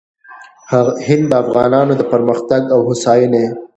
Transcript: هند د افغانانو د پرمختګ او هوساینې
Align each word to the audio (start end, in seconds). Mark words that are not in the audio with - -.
هند 1.07 1.25
د 1.31 1.33
افغانانو 1.43 1.93
د 1.97 2.01
پرمختګ 2.11 2.61
او 2.73 2.79
هوساینې 2.87 3.45